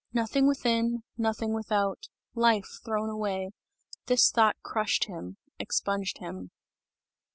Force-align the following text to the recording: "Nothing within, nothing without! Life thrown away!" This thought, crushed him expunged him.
"Nothing 0.13 0.47
within, 0.47 1.03
nothing 1.15 1.53
without! 1.53 2.07
Life 2.33 2.65
thrown 2.83 3.11
away!" 3.11 3.51
This 4.07 4.31
thought, 4.31 4.55
crushed 4.63 5.03
him 5.03 5.37
expunged 5.59 6.17
him. 6.17 6.49